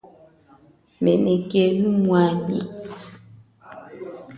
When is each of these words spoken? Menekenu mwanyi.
Menekenu 1.03 1.89
mwanyi. 2.03 2.61